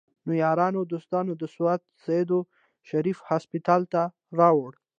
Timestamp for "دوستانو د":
0.91-1.43